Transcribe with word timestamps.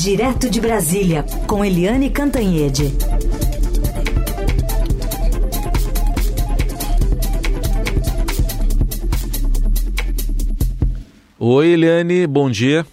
Direto 0.00 0.48
de 0.48 0.60
Brasília, 0.60 1.24
com 1.48 1.64
Eliane 1.64 2.08
Cantanhede. 2.08 2.84
Oi, 11.36 11.66
Eliane, 11.70 12.28
bom 12.28 12.48
dia. 12.48 12.86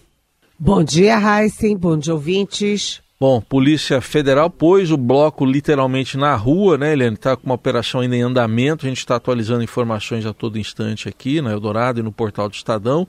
Bom 0.58 0.84
dia, 0.84 1.20
Heisen, 1.20 1.78
bom 1.78 1.96
dia, 1.96 2.12
ouvintes. 2.12 3.04
Bom, 3.20 3.40
Polícia 3.40 4.02
Federal 4.02 4.50
pôs 4.50 4.90
o 4.90 4.98
bloco 4.98 5.46
literalmente 5.46 6.18
na 6.18 6.36
rua, 6.36 6.76
né, 6.76 6.94
Eliane? 6.94 7.18
Está 7.18 7.38
com 7.38 7.46
uma 7.46 7.54
operação 7.54 8.02
ainda 8.02 8.16
em 8.16 8.24
andamento, 8.24 8.84
a 8.84 8.90
gente 8.90 8.98
está 8.98 9.18
atualizando 9.18 9.64
informações 9.64 10.26
a 10.26 10.34
todo 10.34 10.58
instante 10.58 11.08
aqui 11.08 11.40
na 11.40 11.52
Eldorado 11.52 12.00
e 12.00 12.04
no 12.04 12.12
portal 12.12 12.50
do 12.50 12.56
Estadão. 12.56 13.08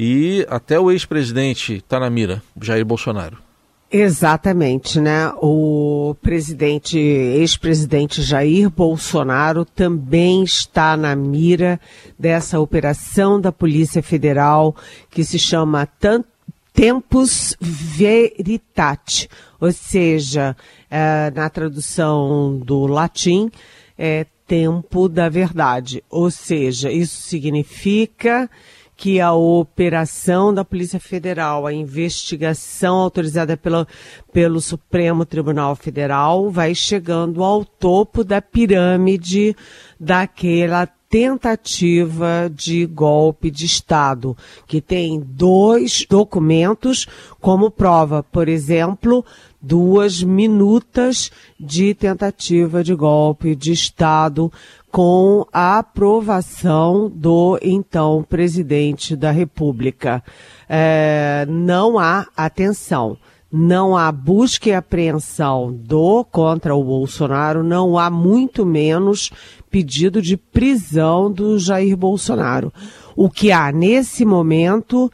E 0.00 0.46
até 0.48 0.78
o 0.78 0.92
ex-presidente 0.92 1.74
está 1.74 1.98
na 1.98 2.08
mira, 2.08 2.40
Jair 2.62 2.84
Bolsonaro. 2.84 3.36
Exatamente, 3.90 5.00
né? 5.00 5.32
O 5.42 6.14
presidente, 6.22 6.96
ex-presidente 6.96 8.22
Jair 8.22 8.70
Bolsonaro 8.70 9.64
também 9.64 10.44
está 10.44 10.96
na 10.96 11.16
mira 11.16 11.80
dessa 12.16 12.60
operação 12.60 13.40
da 13.40 13.50
Polícia 13.50 14.00
Federal 14.00 14.76
que 15.10 15.24
se 15.24 15.36
chama 15.36 15.88
Tempus 16.72 17.56
Veritate, 17.60 19.28
ou 19.58 19.72
seja, 19.72 20.56
é, 20.88 21.32
na 21.34 21.50
tradução 21.50 22.56
do 22.56 22.86
latim, 22.86 23.50
é 23.98 24.26
tempo 24.46 25.08
da 25.08 25.28
verdade. 25.28 26.04
Ou 26.08 26.30
seja, 26.30 26.92
isso 26.92 27.22
significa 27.22 28.48
que 28.98 29.20
a 29.20 29.32
operação 29.32 30.52
da 30.52 30.64
Polícia 30.64 30.98
Federal, 30.98 31.64
a 31.64 31.72
investigação 31.72 32.96
autorizada 32.96 33.56
pelo, 33.56 33.86
pelo 34.32 34.60
Supremo 34.60 35.24
Tribunal 35.24 35.76
Federal, 35.76 36.50
vai 36.50 36.74
chegando 36.74 37.44
ao 37.44 37.64
topo 37.64 38.24
da 38.24 38.42
pirâmide 38.42 39.54
daquela 40.00 40.84
tentativa 41.08 42.50
de 42.52 42.86
golpe 42.86 43.52
de 43.52 43.66
Estado, 43.66 44.36
que 44.66 44.80
tem 44.80 45.20
dois 45.20 46.04
documentos 46.10 47.06
como 47.40 47.70
prova, 47.70 48.24
por 48.24 48.48
exemplo, 48.48 49.24
duas 49.62 50.24
minutas 50.24 51.30
de 51.58 51.94
tentativa 51.94 52.82
de 52.82 52.96
golpe 52.96 53.54
de 53.54 53.70
Estado 53.70 54.52
com 54.90 55.46
a 55.52 55.78
aprovação 55.78 57.10
do 57.14 57.58
então 57.62 58.24
presidente 58.28 59.14
da 59.14 59.30
República. 59.30 60.22
É, 60.68 61.46
não 61.48 61.98
há 61.98 62.26
atenção. 62.36 63.16
Não 63.50 63.96
há 63.96 64.12
busca 64.12 64.68
e 64.68 64.74
apreensão 64.74 65.72
do 65.72 66.22
contra 66.22 66.76
o 66.76 66.84
Bolsonaro, 66.84 67.62
não 67.62 67.96
há 67.96 68.10
muito 68.10 68.66
menos 68.66 69.30
pedido 69.70 70.20
de 70.20 70.36
prisão 70.36 71.32
do 71.32 71.58
Jair 71.58 71.96
Bolsonaro. 71.96 72.70
O 73.16 73.30
que 73.30 73.50
há 73.50 73.72
nesse 73.72 74.22
momento 74.22 75.10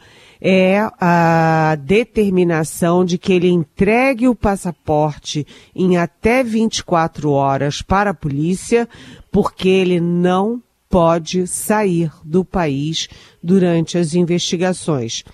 é 0.46 0.90
a 1.00 1.74
determinação 1.80 3.02
de 3.02 3.16
que 3.16 3.32
ele 3.32 3.48
entregue 3.48 4.28
o 4.28 4.34
passaporte 4.34 5.46
em 5.74 5.96
até 5.96 6.44
24 6.44 7.30
horas 7.30 7.80
para 7.80 8.10
a 8.10 8.14
polícia, 8.14 8.86
porque 9.32 9.70
ele 9.70 9.98
não 10.00 10.62
pode 10.86 11.46
sair 11.46 12.12
do 12.22 12.44
país 12.44 13.08
durante 13.42 13.96
as 13.96 14.14
investigações. 14.14 15.24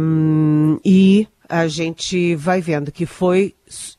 Um, 0.00 0.78
e 0.84 1.26
a 1.48 1.66
gente 1.66 2.34
vai 2.34 2.60
vendo 2.60 2.92
que 2.92 3.06
foi 3.06 3.54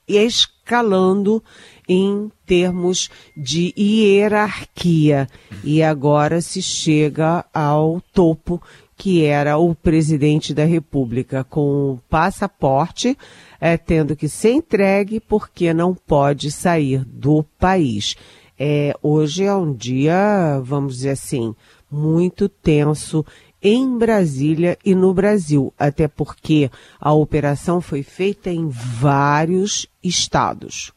escalando 0.07 1.43
em 1.87 2.31
termos 2.45 3.09
de 3.35 3.73
hierarquia 3.77 5.27
e 5.63 5.83
agora 5.83 6.41
se 6.41 6.61
chega 6.61 7.45
ao 7.53 8.01
topo 8.13 8.61
que 8.95 9.25
era 9.25 9.57
o 9.57 9.75
presidente 9.75 10.53
da 10.53 10.65
República 10.65 11.43
com 11.43 11.91
o 11.91 11.99
passaporte 12.09 13.17
é, 13.59 13.77
tendo 13.77 14.15
que 14.15 14.27
ser 14.27 14.51
entregue 14.51 15.19
porque 15.19 15.73
não 15.73 15.93
pode 15.93 16.51
sair 16.51 17.03
do 17.05 17.43
país. 17.59 18.15
É, 18.57 18.95
hoje 19.01 19.43
é 19.43 19.53
um 19.53 19.73
dia, 19.73 20.59
vamos 20.63 20.95
dizer 20.95 21.11
assim, 21.11 21.55
muito 21.89 22.47
tenso 22.47 23.25
em 23.61 23.97
Brasília 23.97 24.77
e 24.83 24.93
no 24.93 25.13
Brasil, 25.13 25.73
até 25.79 26.07
porque 26.07 26.69
a 26.99 27.13
operação 27.13 27.79
foi 27.79 28.03
feita 28.03 28.49
em 28.49 28.67
vários 28.67 29.87
estados. 30.03 30.91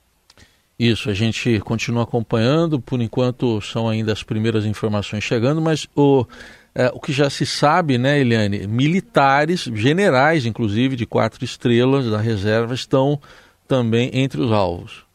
Isso, 0.78 1.09
a 1.09 1.15
gente 1.15 1.59
continua 1.61 2.03
acompanhando, 2.03 2.81
por 2.81 3.00
enquanto 3.00 3.61
são 3.62 3.89
ainda 3.89 4.12
as 4.12 4.22
primeiras 4.22 4.66
informações 4.66 5.25
chegando, 5.25 5.61
mas 5.61 5.87
o, 5.95 6.27
é, 6.75 6.91
o 6.93 7.00
que 7.00 7.12
já 7.12 7.31
se 7.31 7.47
sabe, 7.47 7.97
né, 7.97 8.21
Eliane, 8.21 8.66
militares, 8.66 9.62
generais, 9.62 10.45
inclusive, 10.45 10.97
de 10.97 11.06
quatro 11.06 11.43
estrelas 11.45 12.11
da 12.11 12.19
reserva, 12.19 12.75
estão 12.75 13.19
também 13.66 14.11
entre 14.12 14.41
os 14.41 14.53
alvos. 14.53 15.06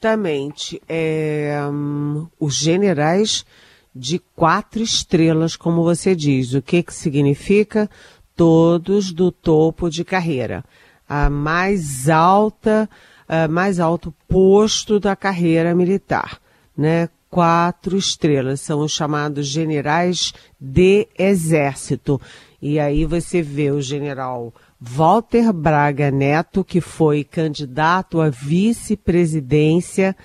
Exatamente. 0.00 0.80
É, 0.88 1.60
um, 1.70 2.26
os 2.40 2.54
generais 2.54 3.44
de 3.94 4.18
quatro 4.34 4.82
estrelas, 4.82 5.56
como 5.56 5.82
você 5.82 6.16
diz. 6.16 6.54
O 6.54 6.62
que 6.62 6.82
que 6.82 6.94
significa? 6.94 7.88
Todos 8.34 9.12
do 9.12 9.30
topo 9.30 9.90
de 9.90 10.02
carreira. 10.02 10.64
A 11.06 11.28
mais 11.28 12.08
alta, 12.08 12.88
a 13.28 13.46
mais 13.46 13.78
alto 13.78 14.14
posto 14.26 14.98
da 14.98 15.14
carreira 15.14 15.74
militar, 15.74 16.40
né? 16.74 17.10
Quatro 17.28 17.96
estrelas 17.96 18.60
são 18.60 18.80
os 18.80 18.92
chamados 18.92 19.46
generais 19.46 20.32
de 20.58 21.06
exército. 21.16 22.18
E 22.60 22.80
aí 22.80 23.04
você 23.04 23.42
vê 23.42 23.70
o 23.70 23.82
general 23.82 24.52
Walter 24.80 25.52
Braga 25.52 26.10
Neto, 26.10 26.64
que 26.64 26.80
foi 26.80 27.22
candidato 27.22 28.20
à 28.20 28.30
vice-presidência 28.30 30.16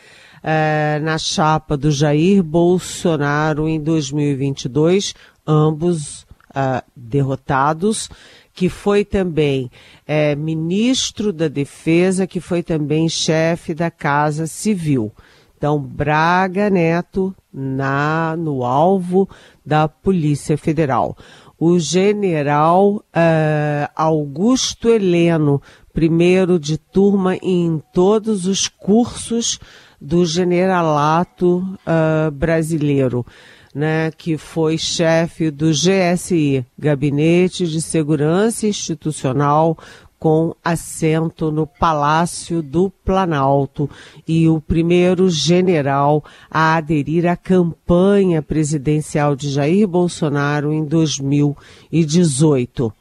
eh, 0.41 0.99
na 1.01 1.17
chapa 1.17 1.75
do 1.75 1.91
Jair 1.91 2.41
Bolsonaro 2.41 3.67
em 3.67 3.81
2022, 3.81 5.13
ambos 5.45 6.21
uh, 6.51 6.81
derrotados, 6.95 8.09
que 8.53 8.69
foi 8.69 9.03
também 9.03 9.69
eh, 10.07 10.35
ministro 10.35 11.33
da 11.33 11.49
Defesa, 11.49 12.25
que 12.25 12.39
foi 12.39 12.63
também 12.63 13.09
chefe 13.09 13.73
da 13.73 13.91
Casa 13.91 14.47
Civil. 14.47 15.11
Então, 15.57 15.79
Braga 15.79 16.69
Neto 16.69 17.35
na, 17.51 18.35
no 18.37 18.63
alvo 18.63 19.28
da 19.66 19.87
Polícia 19.87 20.57
Federal. 20.57 21.17
O 21.57 21.79
general 21.79 22.96
uh, 22.96 23.91
Augusto 23.96 24.90
Heleno, 24.90 25.61
primeiro 25.93 26.59
de 26.59 26.78
turma 26.78 27.37
em 27.37 27.81
todos 27.93 28.46
os 28.46 28.67
cursos 28.67 29.59
do 29.99 30.25
generalato 30.25 31.57
uh, 31.57 32.29
brasileiro, 32.31 33.25
né, 33.73 34.11
que 34.11 34.37
foi 34.37 34.78
chefe 34.78 35.49
do 35.49 35.72
GSI, 35.72 36.66
Gabinete 36.78 37.67
de 37.67 37.81
Segurança 37.81 38.67
Institucional, 38.67 39.78
com 40.25 40.55
assento 40.63 41.51
no 41.51 41.67
Palácio 41.67 42.63
do 42.63 42.89
Planalto 42.89 43.87
e 44.27 44.49
o 44.49 44.59
primeiro 44.59 45.29
general 45.29 46.25
a 46.49 46.77
aderir 46.77 47.27
à 47.27 47.37
campanha 47.37 48.41
presidencial 48.41 49.35
de 49.35 49.51
Jair 49.51 49.87
Bolsonaro 49.87 50.73
em 50.73 50.83
2018. 50.83 52.87
Uh, 52.87 52.93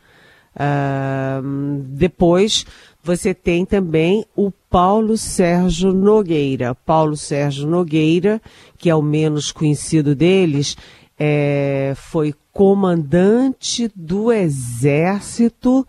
depois 1.89 2.67
você 3.03 3.33
tem 3.33 3.65
também 3.65 4.27
o 4.37 4.51
Paulo 4.51 5.17
Sérgio 5.17 5.95
Nogueira. 5.95 6.75
Paulo 6.75 7.17
Sérgio 7.17 7.67
Nogueira, 7.67 8.39
que 8.77 8.91
é 8.91 8.95
o 8.95 9.01
menos 9.01 9.51
conhecido 9.51 10.15
deles, 10.15 10.77
é, 11.19 11.95
foi 11.97 12.35
comandante 12.53 13.91
do 13.97 14.31
Exército 14.31 15.87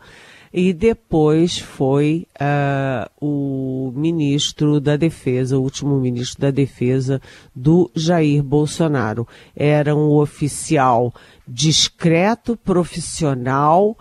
e 0.58 0.72
depois 0.72 1.60
foi 1.60 2.26
uh, 2.40 3.12
o 3.20 3.92
ministro 3.94 4.80
da 4.80 4.96
Defesa, 4.96 5.58
o 5.58 5.62
último 5.62 6.00
ministro 6.00 6.40
da 6.40 6.50
Defesa 6.50 7.22
do 7.54 7.92
Jair 7.94 8.42
Bolsonaro. 8.42 9.28
Era 9.54 9.94
um 9.94 10.14
oficial 10.14 11.14
discreto, 11.46 12.56
profissional, 12.56 13.98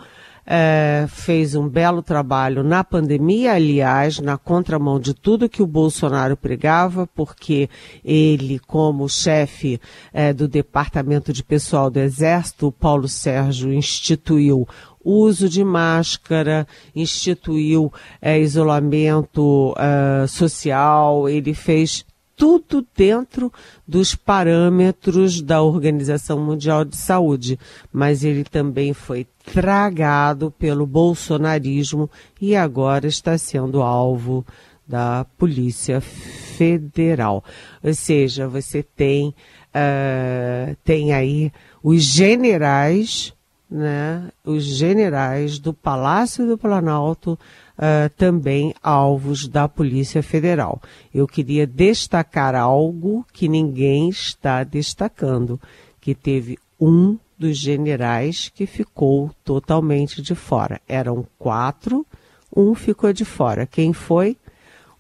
é, 0.47 1.07
fez 1.09 1.55
um 1.55 1.69
belo 1.69 2.03
trabalho 2.03 2.63
na 2.63 2.85
pandemia, 2.85 3.55
aliás, 3.55 4.21
na 4.21 4.37
contramão 4.37 5.01
de 5.01 5.15
tudo 5.15 5.49
que 5.49 5.63
o 5.63 5.67
Bolsonaro 5.67 6.37
pregava, 6.37 7.07
porque 7.07 7.69
ele, 8.05 8.59
como 8.59 9.09
chefe 9.09 9.81
é, 10.13 10.33
do 10.33 10.47
Departamento 10.47 11.33
de 11.33 11.43
Pessoal 11.43 11.91
do 11.91 11.99
Exército, 11.99 12.71
Paulo 12.71 13.09
Sérgio, 13.09 13.73
instituiu 13.73 14.69
uso 15.05 15.49
de 15.49 15.63
máscara, 15.63 16.67
instituiu 16.95 17.93
é, 18.21 18.41
isolamento 18.41 19.75
é, 19.77 20.27
social, 20.27 21.29
ele 21.29 21.53
fez 21.53 22.05
tudo 22.37 22.85
dentro 22.97 23.53
dos 23.87 24.15
parâmetros 24.15 25.41
da 25.41 25.63
Organização 25.63 26.39
Mundial 26.41 26.85
de 26.85 26.97
Saúde, 26.97 27.59
mas 27.93 28.25
ele 28.25 28.45
também 28.45 28.93
foi 28.93 29.27
tragado 29.53 30.51
pelo 30.51 30.87
bolsonarismo 30.87 32.11
e 32.41 32.57
agora 32.57 33.07
está 33.07 33.39
sendo 33.39 33.83
alvo 33.83 34.45
da 34.87 35.25
Polícia 35.39 36.01
Federal. 36.01 37.43
Ou 37.83 37.95
seja, 37.95 38.49
você 38.49 38.83
tem, 38.83 39.29
uh, 39.29 40.77
tem 40.85 41.13
aí 41.13 41.53
os 41.83 42.03
generais, 42.03 43.33
né, 43.75 44.31
os 44.45 44.63
generais 44.63 45.59
do 45.59 45.75
Palácio 45.75 46.47
do 46.47 46.57
Planalto 46.57 47.37
uh, 47.77 48.09
também 48.17 48.73
alvos 48.81 49.49
da 49.49 49.69
Polícia 49.69 50.23
Federal. 50.23 50.81
Eu 51.13 51.27
queria 51.27 51.67
destacar 51.67 52.55
algo 52.55 53.27
que 53.33 53.49
ninguém 53.49 54.09
está 54.09 54.63
destacando, 54.63 55.61
que 56.01 56.15
teve 56.15 56.57
um 56.81 57.19
dos 57.37 57.59
generais 57.59 58.49
que 58.55 58.65
ficou 58.65 59.33
totalmente 59.45 60.23
de 60.23 60.37
fora. 60.37 60.81
Eram 60.87 61.27
quatro, 61.37 62.07
um 62.55 62.77
ficou 62.77 63.13
de 63.13 63.25
fora. 63.25 63.67
Quem 63.67 63.93
foi? 63.93 64.37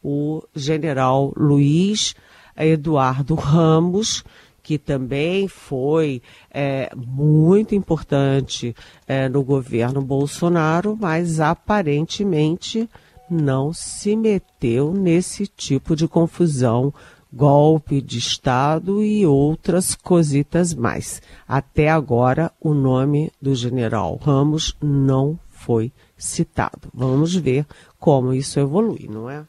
O 0.02 0.42
general 0.52 1.32
Luiz 1.36 2.16
Eduardo 2.56 3.36
Ramos, 3.36 4.24
que 4.64 4.78
também 4.78 5.46
foi 5.46 6.22
é, 6.50 6.90
muito 6.96 7.74
importante 7.74 8.74
é, 9.06 9.28
no 9.28 9.44
governo 9.44 10.00
Bolsonaro, 10.00 10.96
mas 10.98 11.38
aparentemente 11.38 12.88
não 13.30 13.74
se 13.74 14.16
meteu 14.16 14.94
nesse 14.94 15.46
tipo 15.46 15.94
de 15.94 16.08
confusão, 16.08 16.92
golpe 17.30 18.00
de 18.00 18.18
Estado 18.18 19.04
e 19.04 19.26
outras 19.26 19.94
cositas 19.94 20.72
mais. 20.72 21.20
Até 21.46 21.90
agora, 21.90 22.50
o 22.58 22.72
nome 22.72 23.30
do 23.42 23.54
general 23.54 24.16
Ramos 24.16 24.74
não 24.80 25.38
foi 25.50 25.92
citado. 26.16 26.88
Vamos 26.94 27.34
ver 27.34 27.66
como 27.98 28.32
isso 28.32 28.58
evolui, 28.58 29.08
não 29.10 29.28
é? 29.28 29.44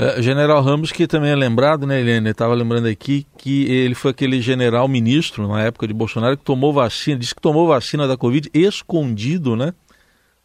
É, 0.00 0.22
general 0.22 0.62
Ramos, 0.62 0.90
que 0.90 1.06
também 1.06 1.30
é 1.30 1.36
lembrado, 1.36 1.86
né, 1.86 2.00
Helene? 2.00 2.30
Estava 2.30 2.54
lembrando 2.54 2.88
aqui 2.88 3.26
que 3.36 3.70
ele 3.70 3.94
foi 3.94 4.12
aquele 4.12 4.40
general 4.40 4.88
ministro 4.88 5.46
na 5.46 5.62
época 5.62 5.86
de 5.86 5.92
Bolsonaro 5.92 6.38
que 6.38 6.44
tomou 6.44 6.72
vacina, 6.72 7.18
disse 7.18 7.34
que 7.34 7.40
tomou 7.42 7.68
vacina 7.68 8.08
da 8.08 8.16
Covid 8.16 8.48
escondido, 8.54 9.54
né? 9.54 9.74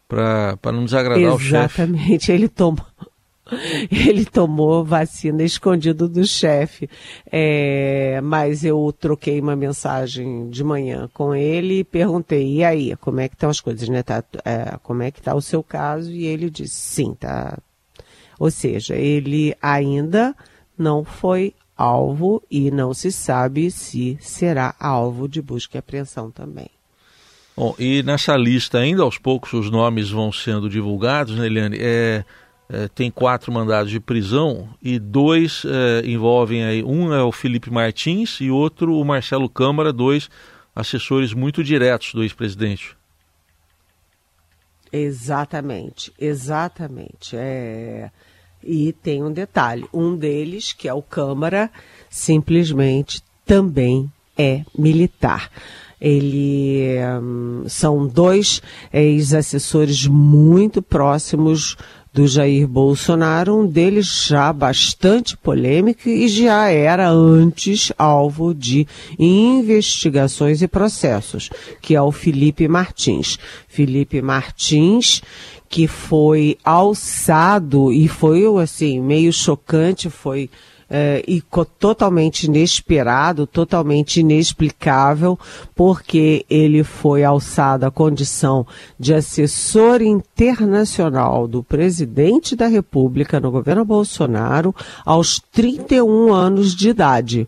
Para 0.10 0.57
não 0.74 0.84
desagradar 0.84 1.22
Exatamente. 1.22 1.46
o 1.46 1.50
chefe. 1.50 1.81
Exatamente, 1.81 2.31
ele 2.34 2.50
tomou. 2.50 2.86
Ele 3.92 4.25
tomou 4.25 4.84
vacina 4.84 5.44
escondido 5.44 6.10
do 6.10 6.25
chefe, 6.25 6.90
é, 7.31 8.19
mas 8.22 8.66
eu 8.66 8.94
troquei 9.00 9.40
uma 9.40 9.56
mensagem 9.56 10.50
de 10.50 10.63
manhã 10.63 11.08
com 11.13 11.36
ele 11.36 11.80
e 11.80 11.84
perguntei, 11.84 12.56
e 12.56 12.63
aí, 12.63 12.96
como 12.98 13.19
é 13.19 13.30
que 13.30 13.36
estão 13.36 13.50
as 13.50 13.62
coisas, 13.62 13.88
né? 13.88 14.01
Tá, 14.01 14.24
é, 14.44 14.78
como 14.81 15.04
é 15.04 15.12
que 15.12 15.19
está 15.19 15.36
o 15.36 15.42
seu 15.42 15.62
caso? 15.62 16.12
E 16.12 16.25
ele 16.25 16.50
disse, 16.50 16.74
sim, 16.74 17.13
tá, 17.13 17.58
ou 18.40 18.52
seja, 18.52 18.96
ele 18.96 19.56
ainda 19.62 20.36
não 20.78 21.04
foi 21.04 21.54
alvo 21.78 22.42
e 22.50 22.72
não 22.72 22.94
se 22.94 23.12
sabe 23.12 23.70
se 23.70 24.18
será 24.22 24.74
alvo 24.80 25.28
de 25.28 25.42
busca 25.42 25.78
e 25.78 25.80
apreensão 25.80 26.32
também. 26.32 26.70
Bom, 27.56 27.74
e 27.80 28.04
nessa 28.04 28.36
lista 28.36 28.80
ainda 28.80 29.04
aos 29.04 29.18
poucos 29.18 29.54
os 29.54 29.70
nomes 29.70 30.10
vão 30.10 30.32
sendo 30.32 30.70
divulgados, 30.70 31.36
né, 31.38 31.46
Eliane? 31.46 31.78
É, 31.80 32.26
é, 32.68 32.88
tem 32.90 33.10
quatro 33.10 33.52
mandados 33.52 33.92
de 33.92 34.00
prisão 34.00 34.68
e 34.82 35.00
dois 35.00 35.64
é, 35.66 36.06
envolvem 36.06 36.66
aí, 36.66 36.84
um 36.84 37.14
é 37.14 37.24
o 37.24 37.32
Felipe 37.32 37.72
Martins 37.72 38.42
e 38.42 38.50
outro 38.50 38.98
o 39.00 39.06
Marcelo 39.06 39.48
Câmara, 39.48 39.94
dois 39.94 40.30
assessores 40.76 41.34
muito 41.34 41.64
diretos 41.64 42.14
do 42.14 42.24
ex-presidente. 42.24 42.98
Exatamente, 44.92 46.12
exatamente. 46.20 47.36
É... 47.36 48.10
E 48.64 48.94
tem 48.94 49.24
um 49.24 49.32
detalhe: 49.32 49.86
um 49.94 50.16
deles, 50.16 50.74
que 50.74 50.88
é 50.88 50.94
o 50.94 51.02
Câmara, 51.02 51.70
simplesmente 52.10 53.22
também 53.46 54.12
é 54.38 54.64
militar. 54.78 55.50
Ele 56.00 56.98
um, 57.22 57.66
são 57.70 58.06
dois 58.06 58.62
ex-assessores 58.92 60.08
muito 60.08 60.82
próximos 60.82 61.78
do 62.15 62.25
Jair 62.25 62.65
Bolsonaro, 62.65 63.59
um 63.59 63.67
deles 63.67 64.25
já 64.25 64.53
bastante 64.53 65.35
polêmico 65.35 66.07
e 66.07 66.29
já 66.29 66.69
era 66.69 67.09
antes 67.09 67.91
alvo 67.97 68.56
de 68.56 68.88
investigações 69.19 70.62
e 70.62 70.67
processos, 70.67 71.50
que 71.81 71.94
é 71.94 72.01
o 72.01 72.13
Felipe 72.13 72.69
Martins. 72.69 73.38
Felipe 73.67 74.21
Martins, 74.21 75.21
que 75.67 75.88
foi 75.88 76.57
alçado 76.63 77.91
e 77.91 78.07
foi 78.07 78.45
assim 78.63 79.01
meio 79.01 79.33
chocante, 79.33 80.09
foi 80.09 80.50
é, 80.90 81.24
e 81.28 81.42
totalmente 81.80 82.44
inesperado, 82.44 83.48
totalmente 83.48 84.20
inexplicável, 84.20 85.38
porque 85.76 86.46
ele 86.50 86.84
foi 86.84 87.24
alçado 87.24 87.86
à 87.86 87.92
condição 87.92 88.65
de 89.00 89.13
assessor 89.13 90.01
internacional 90.01 91.48
do 91.48 91.63
presidente 91.63 92.56
da 92.56 92.68
República 92.68 93.39
no 93.39 93.51
governo 93.51 93.84
Bolsonaro 93.84 94.74
aos 95.06 95.39
31 95.51 96.34
anos 96.34 96.75
de 96.75 96.89
idade 96.89 97.48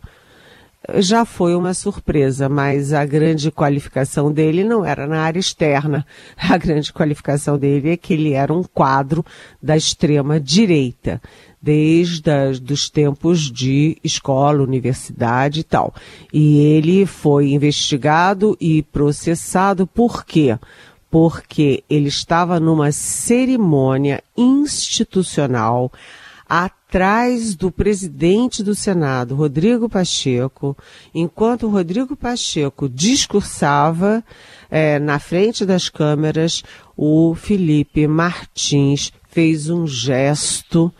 já 0.96 1.24
foi 1.24 1.54
uma 1.54 1.74
surpresa, 1.74 2.48
mas 2.48 2.92
a 2.92 3.04
grande 3.04 3.50
qualificação 3.50 4.32
dele 4.32 4.64
não 4.64 4.84
era 4.84 5.06
na 5.06 5.20
área 5.20 5.38
externa. 5.38 6.06
A 6.38 6.56
grande 6.56 6.92
qualificação 6.92 7.58
dele 7.58 7.90
é 7.90 7.96
que 7.96 8.14
ele 8.14 8.32
era 8.32 8.52
um 8.52 8.62
quadro 8.62 9.24
da 9.62 9.76
extrema 9.76 10.40
direita 10.40 11.20
desde 11.60 12.30
as, 12.30 12.60
dos 12.60 12.88
tempos 12.88 13.50
de 13.50 13.98
escola, 14.02 14.62
universidade 14.62 15.60
e 15.60 15.64
tal. 15.64 15.94
E 16.32 16.58
ele 16.58 17.04
foi 17.06 17.50
investigado 17.52 18.56
e 18.60 18.82
processado 18.82 19.86
por 19.86 20.24
quê? 20.24 20.58
Porque 21.10 21.82
ele 21.88 22.08
estava 22.08 22.60
numa 22.60 22.92
cerimônia 22.92 24.22
institucional 24.36 25.90
atrás 26.48 27.54
do 27.54 27.70
presidente 27.70 28.62
do 28.62 28.74
Senado, 28.74 29.34
Rodrigo 29.34 29.86
Pacheco, 29.86 30.74
enquanto 31.14 31.68
Rodrigo 31.68 32.16
Pacheco 32.16 32.88
discursava 32.88 34.24
é, 34.70 34.98
na 34.98 35.18
frente 35.18 35.66
das 35.66 35.90
câmeras, 35.90 36.62
o 36.96 37.34
Felipe 37.34 38.06
Martins 38.06 39.12
fez 39.28 39.68
um 39.68 39.86
gesto 39.86 40.92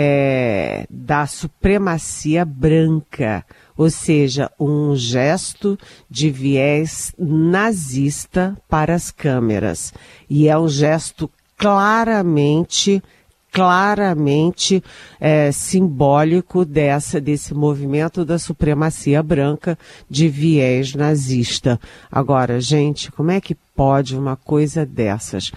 é, 0.00 0.86
da 0.88 1.26
supremacia 1.26 2.44
branca, 2.44 3.44
ou 3.76 3.90
seja, 3.90 4.48
um 4.58 4.94
gesto 4.94 5.76
de 6.08 6.30
viés 6.30 7.12
nazista 7.18 8.56
para 8.68 8.94
as 8.94 9.10
câmeras. 9.10 9.92
E 10.30 10.46
é 10.46 10.56
um 10.56 10.68
gesto 10.68 11.28
claramente 11.56 13.02
claramente 13.50 14.84
é, 15.18 15.50
simbólico 15.50 16.64
dessa 16.64 17.20
desse 17.20 17.52
movimento 17.52 18.24
da 18.24 18.38
supremacia 18.38 19.20
branca 19.20 19.76
de 20.08 20.28
viés 20.28 20.94
nazista. 20.94 21.80
Agora, 22.12 22.60
gente, 22.60 23.10
como 23.10 23.32
é 23.32 23.40
que 23.40 23.56
pode 23.74 24.16
uma 24.16 24.36
coisa 24.36 24.86
dessas? 24.86 25.50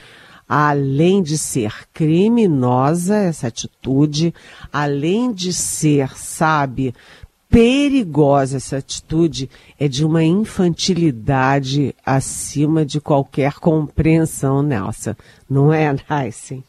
Além 0.54 1.24
de 1.24 1.38
ser 1.38 1.74
criminosa 1.94 3.16
essa 3.16 3.48
atitude, 3.48 4.34
além 4.70 5.32
de 5.32 5.54
ser, 5.54 6.10
sabe, 6.18 6.94
perigosa 7.50 8.58
essa 8.58 8.76
atitude, 8.76 9.50
é 9.80 9.88
de 9.88 10.04
uma 10.04 10.22
infantilidade 10.22 11.96
acima 12.06 12.86
de 12.86 13.00
qualquer 13.00 13.54
compreensão, 13.54 14.62
Nelson. 14.62 15.16
Não 15.50 15.72
é, 15.72 15.96
Heisen? 16.10 16.62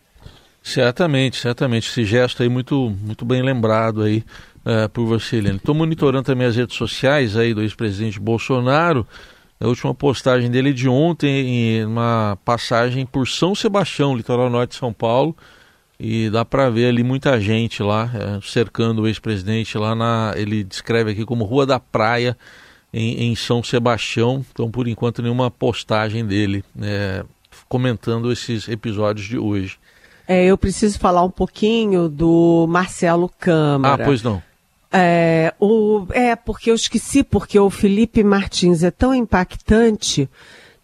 Certamente, 0.62 1.38
certamente. 1.38 1.88
Esse 1.88 2.04
gesto 2.04 2.44
aí 2.44 2.48
muito, 2.48 2.94
muito 3.02 3.24
bem 3.24 3.42
lembrado 3.42 4.02
aí 4.02 4.24
uh, 4.64 4.88
por 4.90 5.06
você, 5.06 5.38
Helene. 5.38 5.56
Estou 5.56 5.74
monitorando 5.74 6.22
também 6.22 6.46
as 6.46 6.54
redes 6.54 6.76
sociais 6.76 7.36
aí 7.36 7.52
do 7.52 7.62
ex-presidente 7.62 8.20
Bolsonaro. 8.20 9.04
A 9.62 9.68
última 9.68 9.94
postagem 9.94 10.50
dele 10.50 10.72
de 10.72 10.88
ontem, 10.88 11.28
em 11.28 11.84
uma 11.84 12.36
passagem 12.44 13.06
por 13.06 13.28
São 13.28 13.54
Sebastião, 13.54 14.16
litoral 14.16 14.50
norte 14.50 14.70
de 14.70 14.76
São 14.76 14.92
Paulo, 14.92 15.36
e 16.00 16.28
dá 16.30 16.44
para 16.44 16.68
ver 16.68 16.88
ali 16.88 17.04
muita 17.04 17.40
gente 17.40 17.80
lá 17.80 18.10
é, 18.12 18.40
cercando 18.42 19.02
o 19.02 19.06
ex-presidente 19.06 19.78
lá 19.78 19.94
na. 19.94 20.34
Ele 20.36 20.64
descreve 20.64 21.12
aqui 21.12 21.24
como 21.24 21.44
Rua 21.44 21.64
da 21.64 21.78
Praia 21.78 22.36
em, 22.92 23.30
em 23.30 23.36
São 23.36 23.62
Sebastião. 23.62 24.44
Então, 24.50 24.68
por 24.68 24.88
enquanto, 24.88 25.22
nenhuma 25.22 25.48
postagem 25.48 26.26
dele 26.26 26.64
é, 26.80 27.24
comentando 27.68 28.32
esses 28.32 28.66
episódios 28.66 29.28
de 29.28 29.38
hoje. 29.38 29.78
É, 30.26 30.44
eu 30.44 30.58
preciso 30.58 30.98
falar 30.98 31.22
um 31.22 31.30
pouquinho 31.30 32.08
do 32.08 32.66
Marcelo 32.68 33.30
Câmara. 33.38 34.02
Ah, 34.02 34.06
pois 34.06 34.24
não. 34.24 34.42
É, 34.92 35.54
o, 35.58 36.06
é, 36.10 36.36
porque 36.36 36.70
eu 36.70 36.74
esqueci, 36.74 37.22
porque 37.22 37.58
o 37.58 37.70
Felipe 37.70 38.22
Martins 38.22 38.82
é 38.82 38.90
tão 38.90 39.14
impactante, 39.14 40.28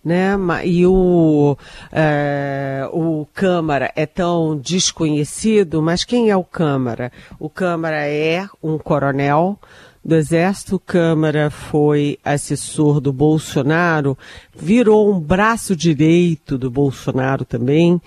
né? 0.03 0.35
E 0.65 0.87
o, 0.87 1.57
é, 1.93 2.89
o 2.91 3.27
Câmara 3.35 3.93
é 3.95 4.07
tão 4.07 4.57
desconhecido, 4.57 5.83
mas 5.83 6.05
quem 6.05 6.31
é 6.31 6.37
o 6.37 6.45
Câmara? 6.45 7.13
O 7.39 7.51
Câmara 7.51 8.07
é 8.07 8.49
um 8.63 8.79
coronel 8.79 9.59
do 10.03 10.15
Exército, 10.15 10.79
Câmara 10.79 11.51
foi 11.51 12.19
assessor 12.25 12.99
do 12.99 13.13
Bolsonaro, 13.13 14.17
virou 14.57 15.13
um 15.13 15.21
braço 15.21 15.77
direito 15.77 16.57
do 16.57 16.71
Bolsonaro 16.71 17.45
também. 17.45 18.01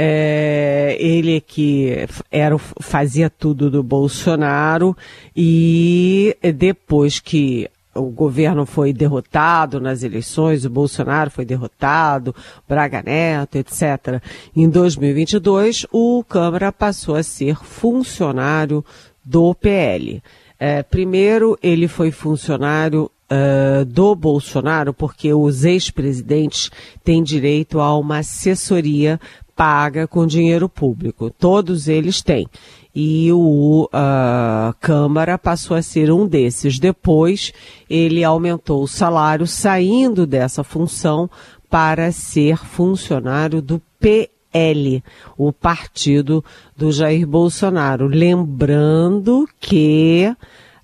É, 0.00 0.96
ele 1.00 1.40
que 1.40 2.06
era, 2.30 2.56
fazia 2.56 3.28
tudo 3.28 3.68
do 3.68 3.82
Bolsonaro 3.82 4.96
e 5.36 6.36
depois 6.54 7.18
que 7.18 7.68
o 7.98 8.04
governo 8.04 8.64
foi 8.64 8.92
derrotado 8.92 9.80
nas 9.80 10.04
eleições, 10.04 10.64
o 10.64 10.70
Bolsonaro 10.70 11.32
foi 11.32 11.44
derrotado, 11.44 12.32
Braga 12.68 13.02
Neto, 13.02 13.56
etc. 13.56 14.22
Em 14.54 14.68
2022, 14.68 15.84
o 15.90 16.22
Câmara 16.22 16.70
passou 16.70 17.16
a 17.16 17.22
ser 17.24 17.56
funcionário 17.56 18.84
do 19.24 19.52
PL. 19.52 20.22
É, 20.60 20.82
primeiro, 20.82 21.58
ele 21.60 21.88
foi 21.88 22.12
funcionário 22.12 23.10
uh, 23.30 23.84
do 23.84 24.14
Bolsonaro, 24.14 24.92
porque 24.92 25.32
os 25.32 25.64
ex-presidentes 25.64 26.70
têm 27.04 27.22
direito 27.22 27.80
a 27.80 27.96
uma 27.96 28.18
assessoria 28.18 29.20
paga 29.58 30.06
com 30.06 30.24
dinheiro 30.24 30.68
público. 30.68 31.30
Todos 31.36 31.88
eles 31.88 32.22
têm. 32.22 32.46
E 32.94 33.32
o 33.32 33.88
uh, 33.92 34.72
Câmara 34.78 35.36
passou 35.36 35.76
a 35.76 35.82
ser 35.82 36.12
um 36.12 36.28
desses. 36.28 36.78
Depois, 36.78 37.52
ele 37.90 38.22
aumentou 38.22 38.84
o 38.84 38.86
salário, 38.86 39.48
saindo 39.48 40.24
dessa 40.28 40.62
função 40.62 41.28
para 41.68 42.12
ser 42.12 42.56
funcionário 42.56 43.60
do 43.60 43.82
PL, 43.98 45.02
o 45.36 45.52
partido 45.52 46.44
do 46.76 46.92
Jair 46.92 47.26
Bolsonaro. 47.26 48.06
Lembrando 48.06 49.48
que 49.58 50.32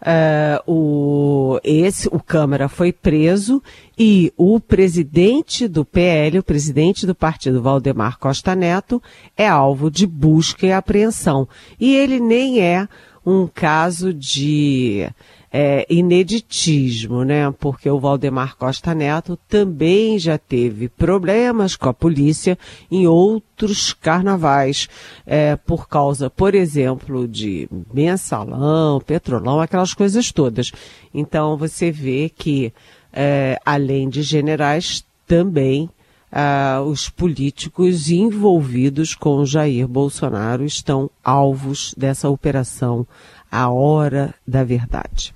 Uh, 0.06 0.70
o, 0.70 1.60
esse, 1.64 2.08
o 2.08 2.20
Câmara 2.20 2.68
foi 2.68 2.92
preso 2.92 3.62
e 3.98 4.30
o 4.36 4.60
presidente 4.60 5.66
do 5.66 5.82
PL, 5.82 6.40
o 6.40 6.42
presidente 6.42 7.06
do 7.06 7.14
partido, 7.14 7.62
Valdemar 7.62 8.18
Costa 8.18 8.54
Neto, 8.54 9.02
é 9.34 9.48
alvo 9.48 9.90
de 9.90 10.06
busca 10.06 10.66
e 10.66 10.72
apreensão. 10.72 11.48
E 11.80 11.96
ele 11.96 12.20
nem 12.20 12.60
é 12.60 12.86
um 13.24 13.46
caso 13.46 14.12
de 14.12 15.08
é, 15.56 15.86
ineditismo, 15.88 17.22
né? 17.22 17.48
Porque 17.60 17.88
o 17.88 18.00
Valdemar 18.00 18.56
Costa 18.56 18.92
Neto 18.92 19.38
também 19.48 20.18
já 20.18 20.36
teve 20.36 20.88
problemas 20.88 21.76
com 21.76 21.88
a 21.88 21.94
polícia 21.94 22.58
em 22.90 23.06
outros 23.06 23.92
carnavais, 23.92 24.88
é, 25.24 25.54
por 25.54 25.86
causa, 25.88 26.28
por 26.28 26.56
exemplo, 26.56 27.28
de 27.28 27.68
mensalão, 27.92 29.00
petrolão, 29.00 29.60
aquelas 29.60 29.94
coisas 29.94 30.32
todas. 30.32 30.72
Então 31.14 31.56
você 31.56 31.88
vê 31.88 32.32
que, 32.36 32.72
é, 33.12 33.56
além 33.64 34.08
de 34.08 34.22
generais, 34.22 35.06
também 35.24 35.88
Uh, 36.36 36.82
os 36.82 37.08
políticos 37.08 38.10
envolvidos 38.10 39.14
com 39.14 39.46
Jair 39.46 39.86
Bolsonaro 39.86 40.64
estão 40.64 41.08
alvos 41.22 41.94
dessa 41.96 42.28
operação 42.28 43.06
A 43.48 43.70
Hora 43.70 44.34
da 44.44 44.64
Verdade. 44.64 45.32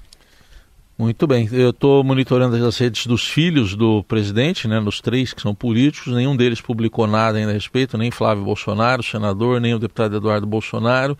Muito 0.99 1.28
bem. 1.28 1.49
Eu 1.52 1.71
estou 1.71 2.02
monitorando 2.02 2.57
as 2.67 2.76
redes 2.76 3.07
dos 3.07 3.25
filhos 3.25 3.76
do 3.76 4.02
presidente, 4.02 4.67
né, 4.67 4.81
nos 4.81 5.00
três 5.00 5.33
que 5.33 5.40
são 5.40 5.55
políticos. 5.55 6.12
Nenhum 6.12 6.37
deles 6.37 6.61
publicou 6.61 7.07
nada 7.07 7.38
ainda 7.38 7.52
a 7.52 7.55
respeito, 7.55 7.97
nem 7.97 8.11
Flávio 8.11 8.43
Bolsonaro, 8.43 9.00
senador, 9.00 9.61
nem 9.61 9.73
o 9.73 9.78
deputado 9.78 10.17
Eduardo 10.17 10.45
Bolsonaro 10.45 11.17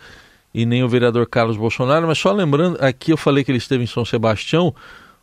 e 0.53 0.67
nem 0.67 0.83
o 0.83 0.89
vereador 0.89 1.29
Carlos 1.29 1.57
Bolsonaro. 1.57 2.09
Mas 2.09 2.19
só 2.19 2.33
lembrando, 2.33 2.77
aqui 2.81 3.13
eu 3.13 3.17
falei 3.17 3.45
que 3.45 3.53
ele 3.53 3.59
esteve 3.59 3.85
em 3.85 3.87
São 3.87 4.05
Sebastião. 4.05 4.75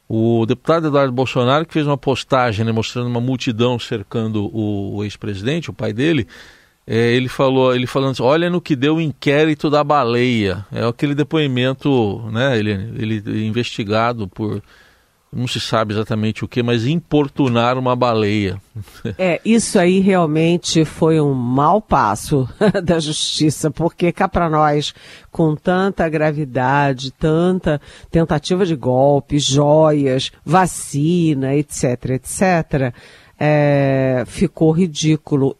O 0.08 0.46
deputado 0.46 0.88
Eduardo 0.88 1.12
Bolsonaro, 1.12 1.66
que 1.66 1.74
fez 1.74 1.86
uma 1.86 1.98
postagem 1.98 2.64
né, 2.64 2.72
mostrando 2.72 3.08
uma 3.08 3.20
multidão 3.20 3.78
cercando 3.78 4.46
o, 4.56 4.96
o 4.96 5.04
ex-presidente, 5.04 5.70
o 5.70 5.74
pai 5.74 5.92
dele, 5.92 6.26
é, 6.88 7.14
ele 7.14 7.28
falou, 7.28 7.74
ele 7.74 7.88
falando 7.88 8.12
assim, 8.12 8.24
olha 8.24 8.50
no 8.50 8.62
que 8.62 8.76
deu 8.76 8.96
o 8.96 9.02
inquérito 9.02 9.70
da 9.70 9.84
baleia. 9.84 10.66
É 10.72 10.86
aquele 10.86 11.16
depoimento, 11.16 12.22
né? 12.32 12.58
Ele, 12.58 12.72
ele 12.72 13.46
investigado 13.48 14.28
por 14.28 14.62
não 15.36 15.48
se 15.48 15.60
sabe 15.60 15.94
exatamente 15.94 16.46
o 16.46 16.48
que, 16.48 16.64
mas 16.64 16.86
importunar 16.86 17.78
uma 17.78 17.96
baleia. 17.96 18.62
É, 19.18 19.40
isso 19.46 19.78
aí 19.78 20.00
realmente 20.00 20.84
foi 20.84 21.20
um 21.22 21.34
mau 21.34 21.82
passo 21.82 22.48
da 22.84 23.00
justiça, 23.00 23.70
porque 23.70 24.12
cá 24.12 24.28
para 24.28 24.50
nós, 24.50 24.94
com 25.32 25.56
tanta 25.56 26.08
gravidade, 26.10 27.12
tanta 27.12 27.80
tentativa 28.10 28.66
de 28.66 28.76
golpe, 28.76 29.40
joias, 29.40 30.32
vacina, 30.44 31.56
etc, 31.56 32.12
etc, 32.12 32.94
é, 33.40 34.24
ficou 34.26 34.72
ridículo, 34.72 35.56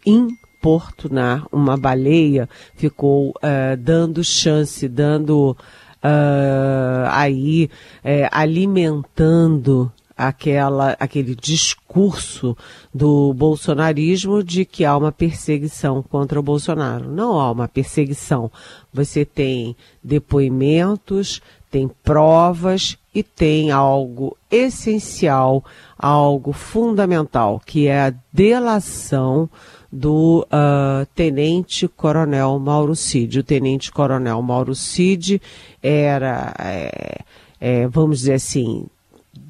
importunar 0.66 1.46
uma 1.52 1.78
baleia 1.78 2.50
ficou 2.76 3.30
uh, 3.30 3.78
dando 3.78 4.24
chance, 4.24 4.88
dando 4.88 5.52
uh, 5.52 7.08
aí 7.12 7.70
uh, 8.04 8.28
alimentando 8.32 9.92
aquela, 10.18 10.96
aquele 11.00 11.36
discurso 11.36 12.58
do 12.92 13.32
bolsonarismo 13.36 14.44
de 14.44 14.66
que 14.66 14.84
há 14.84 14.98
uma 14.98 15.12
perseguição 15.12 16.02
contra 16.02 16.40
o 16.40 16.44
Bolsonaro. 16.44 17.12
Não 17.12 17.40
há 17.40 17.52
uma 17.52 17.68
perseguição. 17.68 18.50
Você 18.92 19.24
tem 19.24 19.76
depoimentos, 20.04 21.42
tem 21.70 21.88
provas 22.04 22.98
e 23.14 23.22
tem 23.22 23.70
algo 23.70 24.36
essencial, 24.50 25.64
algo 25.98 26.54
fundamental, 26.54 27.62
que 27.64 27.88
é 27.88 28.08
a 28.08 28.14
delação 28.34 29.50
do 29.96 30.46
uh, 30.52 31.06
Tenente 31.16 31.88
Coronel 31.88 32.60
Mauro 32.60 32.96
Cid. 32.96 33.40
O 33.40 33.44
Tenente 33.44 33.92
Coronel 33.92 34.42
Mauro 34.42 34.76
Cid 34.76 35.42
era, 35.82 36.54
é, 36.60 37.20
é, 37.62 37.88
vamos 37.88 38.20
dizer 38.20 38.34
assim, 38.34 38.86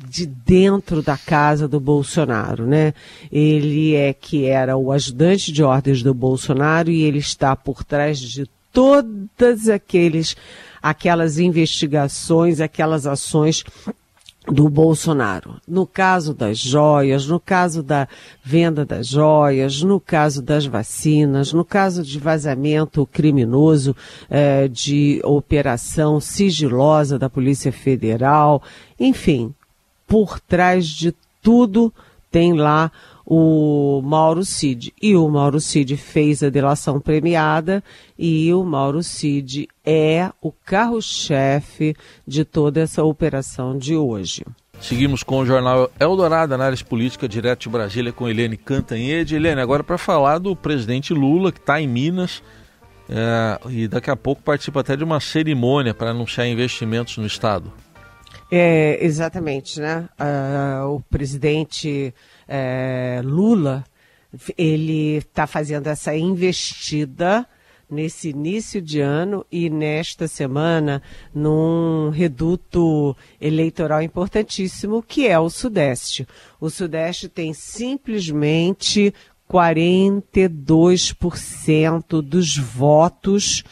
de 0.08 0.28
dentro 0.28 1.02
da 1.02 1.18
casa 1.18 1.68
do 1.68 1.80
Bolsonaro, 1.80 2.66
né? 2.66 2.94
Ele 3.32 3.96
é 3.96 4.14
que 4.14 4.46
era 4.46 4.78
o 4.78 4.92
ajudante 4.92 5.52
de 5.52 5.64
ordens 5.64 6.04
do 6.04 6.14
Bolsonaro 6.14 6.92
e 6.92 7.04
ele 7.04 7.18
está 7.18 7.56
por 7.56 7.84
trás 7.84 8.20
de 8.20 8.48
todas 8.72 9.68
aqueles 9.68 10.36
aquelas 10.82 11.40
investigações, 11.40 12.62
aquelas 12.62 13.08
ações 13.08 13.64
do 14.48 14.70
Bolsonaro. 14.70 15.56
No 15.68 15.88
caso 15.88 16.34
das 16.34 16.58
joias, 16.58 17.28
no 17.28 17.40
caso 17.40 17.82
da 17.82 18.08
venda 18.44 18.86
das 18.86 19.08
joias, 19.08 19.82
no 19.82 20.00
caso 20.00 20.42
das 20.42 20.66
vacinas, 20.66 21.52
no 21.52 21.66
caso 21.66 22.04
de 22.04 22.20
vazamento 22.20 23.06
criminoso 23.08 23.96
eh, 24.30 24.68
de 24.68 25.20
operação 25.24 26.20
sigilosa 26.20 27.18
da 27.18 27.30
Polícia 27.30 27.72
Federal, 27.72 28.62
enfim, 29.00 29.54
por 30.08 30.40
trás 30.40 30.88
de 30.88 31.14
tudo 31.42 31.92
tem 32.32 32.54
lá 32.54 32.92
o 33.25 34.02
Mauro 34.04 34.46
Cid. 34.46 34.94
E 35.02 35.16
o 35.16 35.28
Mauro 35.28 35.60
Cid 35.60 35.98
fez 35.98 36.44
a 36.44 36.50
delação 36.50 37.00
premiada 37.00 37.84
e 38.18 38.54
o 38.54 38.64
Mauro 38.64 39.02
Cid 39.02 39.68
é 39.86 40.32
o 40.42 40.51
carro-chefe 40.51 41.96
de 42.25 42.44
toda 42.44 42.82
essa 42.82 43.04
operação 43.04 43.77
de 43.77 43.96
hoje. 43.96 44.44
Seguimos 44.82 45.24
com 45.24 45.39
o 45.39 45.46
jornal 45.46 45.89
Eldorado, 46.00 46.54
análise 46.54 46.84
política 46.84 47.27
direto 47.27 47.62
de 47.62 47.70
Brasília 47.70 48.12
com 48.12 48.27
Helene 48.27 48.58
Cantanhede. 48.58 49.36
Helene, 49.36 49.62
agora 49.62 49.84
para 49.84 49.98
falar 49.98 50.38
do 50.38 50.56
presidente 50.56 51.13
Lula, 51.13 51.51
que 51.51 51.60
está 51.60 51.80
em 51.80 51.88
Minas 51.88 52.44
é, 53.10 53.60
e 53.70 53.88
daqui 53.88 54.10
a 54.10 54.15
pouco 54.15 54.42
participa 54.42 54.82
até 54.82 54.96
de 54.96 55.04
uma 55.04 55.20
cerimônia 55.20 55.94
para 55.94 56.12
anunciar 56.12 56.48
investimentos 56.48 57.18
no 57.18 57.25
Estado. 57.25 57.72
É, 58.51 59.04
exatamente, 59.04 59.80
né? 59.80 60.08
Uh, 60.20 60.96
o 60.96 61.01
presidente 61.01 62.13
é, 62.48 63.22
Lula, 63.24 63.84
ele 64.58 65.18
está 65.18 65.48
fazendo 65.48 65.88
essa 65.88 66.15
investida 66.15 67.48
nesse 67.89 68.30
início 68.30 68.82
de 68.82 69.01
ano 69.01 69.46
e 69.51 69.70
nesta 69.70 70.27
semana 70.27 71.04
num 71.34 72.10
reduto 72.10 73.15
eleitoral 73.39 74.01
importantíssimo 74.01 75.04
que 75.04 75.27
é 75.27 75.39
o 75.39 75.50
Sudeste. 75.50 76.27
O 76.60 76.70
Sudeste 76.70 77.30
tem 77.30 77.54
simplesmente 77.54 79.13
42% 79.50 82.22
dos 82.22 82.58
votos 82.58 83.63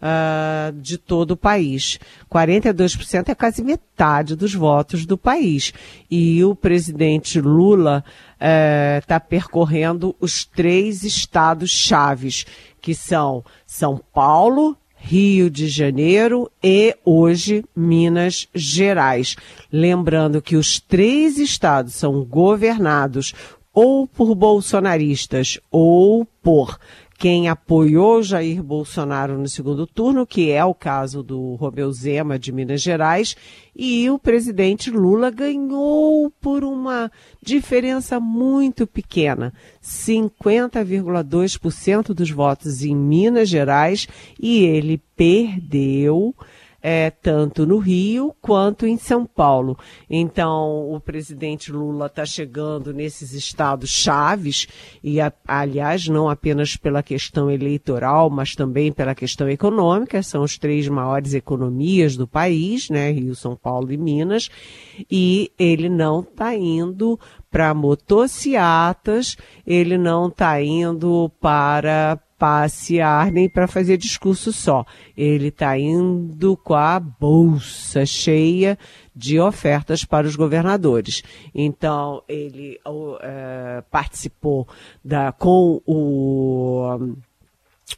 uh, 0.00 0.72
de 0.72 0.98
todo 0.98 1.32
o 1.32 1.36
país. 1.36 1.98
42% 2.30 3.28
é 3.28 3.34
quase 3.34 3.62
metade 3.62 4.36
dos 4.36 4.54
votos 4.54 5.04
do 5.04 5.18
país. 5.18 5.72
E 6.10 6.42
o 6.44 6.54
presidente 6.54 7.40
Lula 7.40 8.04
está 8.98 9.16
uh, 9.16 9.28
percorrendo 9.28 10.14
os 10.20 10.44
três 10.44 11.02
estados 11.02 11.70
chaves, 11.70 12.46
que 12.80 12.94
são 12.94 13.44
São 13.66 14.00
Paulo, 14.12 14.76
Rio 15.00 15.48
de 15.48 15.68
Janeiro 15.68 16.50
e 16.62 16.96
hoje 17.04 17.64
Minas 17.74 18.48
Gerais. 18.54 19.36
Lembrando 19.72 20.42
que 20.42 20.56
os 20.56 20.80
três 20.80 21.38
estados 21.38 21.94
são 21.94 22.24
governados 22.24 23.32
ou 23.72 24.08
por 24.08 24.34
bolsonaristas 24.34 25.60
ou 25.70 26.24
por 26.42 26.78
quem 27.18 27.48
apoiou 27.48 28.22
Jair 28.22 28.62
Bolsonaro 28.62 29.36
no 29.36 29.48
segundo 29.48 29.84
turno, 29.88 30.24
que 30.24 30.52
é 30.52 30.64
o 30.64 30.72
caso 30.72 31.20
do 31.20 31.56
Romeu 31.56 31.92
Zema 31.92 32.38
de 32.38 32.52
Minas 32.52 32.80
Gerais, 32.80 33.36
e 33.74 34.08
o 34.08 34.20
presidente 34.20 34.88
Lula 34.88 35.28
ganhou 35.28 36.30
por 36.40 36.62
uma 36.62 37.10
diferença 37.42 38.20
muito 38.20 38.86
pequena, 38.86 39.52
50,2% 39.82 42.14
dos 42.14 42.30
votos 42.30 42.84
em 42.84 42.94
Minas 42.94 43.48
Gerais, 43.48 44.06
e 44.40 44.64
ele 44.64 45.02
perdeu 45.16 46.32
é, 46.80 47.10
tanto 47.10 47.66
no 47.66 47.78
Rio 47.78 48.34
quanto 48.40 48.86
em 48.86 48.96
São 48.96 49.26
Paulo. 49.26 49.76
Então, 50.08 50.92
o 50.92 51.00
presidente 51.00 51.72
Lula 51.72 52.06
está 52.06 52.24
chegando 52.24 52.92
nesses 52.92 53.32
estados 53.32 53.90
chaves, 53.90 54.66
e, 55.02 55.20
a, 55.20 55.32
aliás, 55.46 56.06
não 56.08 56.28
apenas 56.28 56.76
pela 56.76 57.02
questão 57.02 57.50
eleitoral, 57.50 58.30
mas 58.30 58.54
também 58.54 58.92
pela 58.92 59.14
questão 59.14 59.48
econômica, 59.48 60.22
são 60.22 60.42
as 60.42 60.56
três 60.56 60.88
maiores 60.88 61.34
economias 61.34 62.16
do 62.16 62.26
país, 62.26 62.88
né? 62.88 63.10
Rio, 63.10 63.34
São 63.34 63.56
Paulo 63.56 63.92
e 63.92 63.96
Minas, 63.96 64.48
e 65.10 65.50
ele 65.58 65.88
não 65.88 66.20
está 66.20 66.54
indo 66.54 67.18
para 67.50 67.72
motociatas, 67.74 69.36
ele 69.66 69.96
não 69.96 70.28
está 70.28 70.62
indo 70.62 71.30
para 71.40 72.20
passear 72.38 73.32
nem 73.32 73.48
para 73.48 73.66
fazer 73.66 73.96
discurso 73.96 74.52
só. 74.52 74.84
Ele 75.16 75.48
está 75.48 75.76
indo 75.76 76.56
com 76.56 76.74
a 76.74 77.00
bolsa 77.00 78.06
cheia 78.06 78.78
de 79.14 79.40
ofertas 79.40 80.04
para 80.04 80.26
os 80.26 80.36
governadores. 80.36 81.22
Então, 81.52 82.22
ele 82.28 82.78
uh, 82.86 83.82
participou 83.90 84.68
da, 85.04 85.32
com 85.32 85.82
o, 85.84 87.16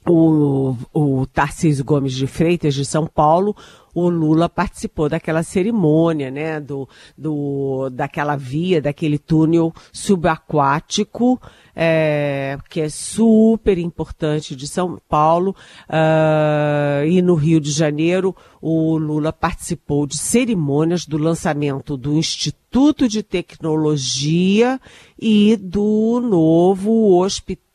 o, 0.06 0.76
o 0.92 1.26
Tarcísio 1.26 1.84
Gomes 1.84 2.14
de 2.14 2.26
Freitas, 2.26 2.74
de 2.74 2.84
São 2.84 3.06
Paulo, 3.06 3.54
o 3.94 4.08
Lula 4.08 4.48
participou 4.48 5.08
daquela 5.08 5.42
cerimônia, 5.42 6.30
né, 6.30 6.60
do, 6.60 6.88
do, 7.16 7.90
daquela 7.90 8.36
via, 8.36 8.80
daquele 8.80 9.18
túnel 9.18 9.72
subaquático, 9.92 11.40
é, 11.74 12.56
que 12.68 12.80
é 12.80 12.88
super 12.88 13.78
importante 13.78 14.54
de 14.54 14.66
São 14.66 14.98
Paulo, 15.08 15.54
uh, 15.88 17.04
e 17.06 17.20
no 17.20 17.34
Rio 17.34 17.60
de 17.60 17.70
Janeiro, 17.70 18.34
o 18.60 18.96
Lula 18.96 19.32
participou 19.32 20.06
de 20.06 20.16
cerimônias 20.16 21.04
do 21.04 21.18
lançamento 21.18 21.96
do 21.96 22.14
Instituto 22.14 23.08
de 23.08 23.22
Tecnologia 23.22 24.80
e 25.18 25.56
do 25.56 26.20
novo 26.20 27.18
Hospital 27.18 27.69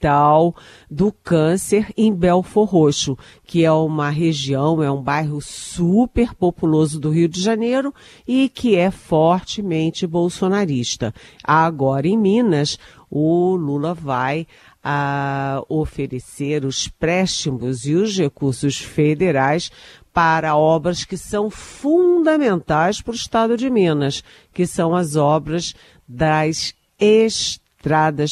do 0.90 1.12
Câncer 1.12 1.92
em 1.98 2.14
Belfor 2.14 2.66
Roxo, 2.66 3.18
que 3.44 3.64
é 3.64 3.72
uma 3.72 4.10
região, 4.10 4.82
é 4.82 4.92
um 4.92 5.02
bairro 5.02 5.42
super 5.42 6.34
populoso 6.34 7.00
do 7.00 7.10
Rio 7.10 7.28
de 7.28 7.42
Janeiro 7.42 7.94
e 8.28 8.50
que 8.50 8.76
é 8.76 8.92
fortemente 8.92 10.06
bolsonarista. 10.06 11.14
Agora 11.44 12.08
em 12.08 12.18
Minas, 12.18 12.78
o 13.10 13.56
Lula 13.56 13.94
vai 13.94 14.48
a 14.84 15.64
oferecer 15.68 16.64
os 16.64 16.88
préstimos 16.88 17.86
e 17.86 17.96
os 17.96 18.18
recursos 18.18 18.78
federais 18.78 19.72
para 20.14 20.56
obras 20.56 21.04
que 21.04 21.18
são 21.18 21.50
fundamentais 21.50 23.02
para 23.02 23.12
o 23.12 23.16
Estado 23.16 23.58
de 23.58 23.70
Minas, 23.70 24.24
que 24.54 24.68
são 24.68 24.96
as 24.96 25.16
obras 25.16 25.74
das 26.08 26.74
estradas 27.00 27.65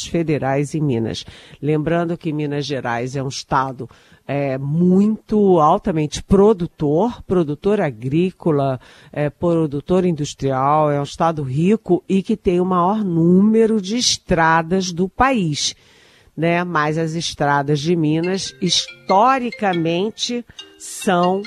federais 0.04 0.74
em 0.74 0.80
Minas. 0.80 1.24
Lembrando 1.60 2.18
que 2.18 2.32
Minas 2.32 2.66
Gerais 2.66 3.14
é 3.14 3.22
um 3.22 3.28
estado 3.28 3.88
é, 4.26 4.56
muito 4.58 5.60
altamente 5.60 6.22
produtor, 6.22 7.22
produtor 7.22 7.80
agrícola, 7.80 8.80
é, 9.12 9.28
produtor 9.30 10.04
industrial, 10.04 10.90
é 10.90 10.98
um 10.98 11.04
estado 11.04 11.42
rico 11.42 12.02
e 12.08 12.22
que 12.22 12.36
tem 12.36 12.60
o 12.60 12.64
maior 12.64 13.04
número 13.04 13.80
de 13.80 13.96
estradas 13.96 14.92
do 14.92 15.08
país. 15.08 15.74
Né? 16.36 16.64
Mas 16.64 16.98
as 16.98 17.12
estradas 17.12 17.78
de 17.80 17.94
Minas, 17.94 18.54
historicamente, 18.60 20.44
são 20.78 21.42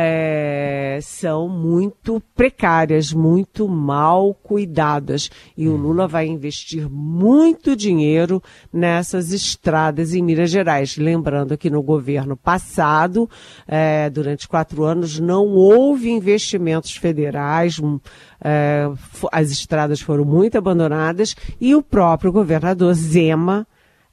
é, 0.00 1.00
são 1.02 1.48
muito 1.48 2.22
precárias, 2.32 3.12
muito 3.12 3.66
mal 3.66 4.32
cuidadas. 4.32 5.28
E 5.56 5.68
o 5.68 5.74
Lula 5.74 6.06
vai 6.06 6.28
investir 6.28 6.88
muito 6.88 7.74
dinheiro 7.74 8.40
nessas 8.72 9.32
estradas 9.32 10.14
em 10.14 10.22
Minas 10.22 10.50
Gerais. 10.50 10.96
Lembrando 10.96 11.58
que 11.58 11.68
no 11.68 11.82
governo 11.82 12.36
passado, 12.36 13.28
é, 13.66 14.08
durante 14.08 14.46
quatro 14.46 14.84
anos, 14.84 15.18
não 15.18 15.48
houve 15.48 16.08
investimentos 16.08 16.92
federais, 16.92 17.80
é, 18.40 18.88
as 19.32 19.50
estradas 19.50 20.00
foram 20.00 20.24
muito 20.24 20.56
abandonadas 20.56 21.34
e 21.60 21.74
o 21.74 21.82
próprio 21.82 22.30
governador 22.30 22.94
Zema 22.94 23.66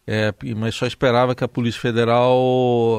É, 0.07 0.35
mas 0.57 0.75
só 0.75 0.87
esperava 0.87 1.35
que 1.35 1.43
a 1.43 1.49
Polícia 1.49 1.81
Federal. 1.81 2.37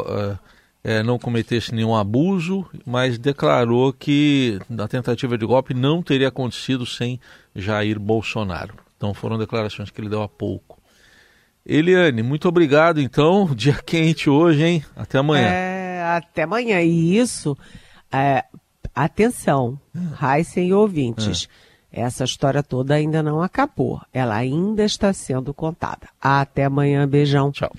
Uh, 0.07 0.39
é, 0.83 1.01
não 1.01 1.17
cometesse 1.17 1.73
nenhum 1.73 1.95
abuso, 1.95 2.65
mas 2.85 3.17
declarou 3.17 3.93
que 3.93 4.59
a 4.77 4.87
tentativa 4.87 5.37
de 5.37 5.45
golpe 5.45 5.73
não 5.73 6.03
teria 6.03 6.27
acontecido 6.27 6.85
sem 6.85 7.19
Jair 7.55 7.99
Bolsonaro. 7.99 8.75
Então 8.97 9.13
foram 9.13 9.37
declarações 9.37 9.89
que 9.89 10.01
ele 10.01 10.09
deu 10.09 10.21
há 10.21 10.27
pouco. 10.27 10.81
Eliane, 11.65 12.21
muito 12.21 12.47
obrigado 12.49 12.99
então. 12.99 13.45
Dia 13.55 13.75
quente 13.75 14.29
hoje, 14.29 14.63
hein? 14.63 14.85
Até 14.95 15.19
amanhã. 15.19 15.47
É, 15.47 16.03
até 16.17 16.43
amanhã. 16.43 16.81
E 16.81 17.17
isso, 17.17 17.57
é, 18.11 18.43
atenção, 18.93 19.79
Heisen 20.21 20.67
e 20.67 20.73
ouvintes. 20.73 21.47
É. 21.69 21.73
Essa 21.93 22.23
história 22.23 22.63
toda 22.63 22.95
ainda 22.95 23.21
não 23.21 23.41
acabou. 23.41 24.01
Ela 24.11 24.35
ainda 24.35 24.83
está 24.83 25.13
sendo 25.13 25.53
contada. 25.53 26.09
Até 26.19 26.65
amanhã. 26.65 27.07
Beijão. 27.07 27.51
Tchau. 27.51 27.71